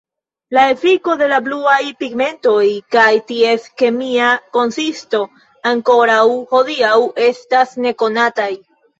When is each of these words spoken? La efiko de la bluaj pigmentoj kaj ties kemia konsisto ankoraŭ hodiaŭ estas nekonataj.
La 0.57 0.61
efiko 0.75 1.15
de 1.17 1.25
la 1.31 1.37
bluaj 1.47 1.81
pigmentoj 1.97 2.63
kaj 2.95 3.09
ties 3.31 3.67
kemia 3.81 4.29
konsisto 4.57 5.19
ankoraŭ 5.73 6.23
hodiaŭ 6.55 6.95
estas 7.27 7.77
nekonataj. 7.87 8.49